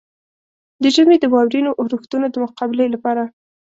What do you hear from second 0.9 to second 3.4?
ژمي د واورينو اورښتونو د مقابلې لپاره.